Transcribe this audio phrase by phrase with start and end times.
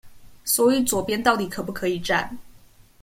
[0.43, 2.39] 所以左邊到底可不可以站